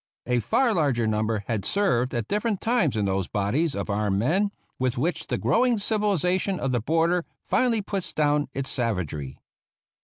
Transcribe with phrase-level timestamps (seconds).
[0.25, 4.49] A far larger number had served at diflferent times in those bodies of armed men
[4.79, 9.37] with which the growing civilization of the border finally puts down its savagery.